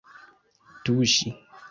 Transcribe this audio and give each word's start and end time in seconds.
tuŝi 0.83 1.29